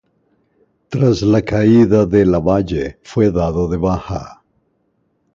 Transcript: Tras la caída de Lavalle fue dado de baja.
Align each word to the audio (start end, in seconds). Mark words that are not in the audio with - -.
Tras 0.89 1.21
la 1.21 1.43
caída 1.43 2.07
de 2.07 2.25
Lavalle 2.25 2.97
fue 3.03 3.29
dado 3.31 3.67
de 3.69 3.77
baja. 3.77 4.41